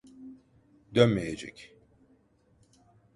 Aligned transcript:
Dönmeyecek. 0.95 1.75